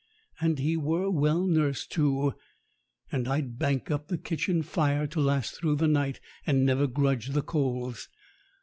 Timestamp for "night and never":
5.87-6.87